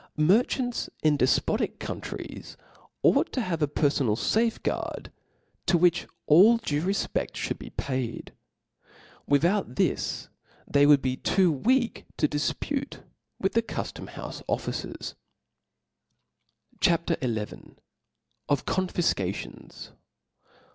[0.17, 2.57] Merchants in defpotic countries
[3.03, 5.11] ought to have a perfonal fafeguard,
[5.67, 8.33] to which all due refpeft (hould be paid.
[9.27, 10.27] Without this
[10.67, 13.03] they would be too weak to difpute
[13.39, 15.13] with the cuilom houfe officers.
[16.79, 17.11] CHAP.
[17.23, 17.51] XL
[18.49, 19.91] Of Confifcations.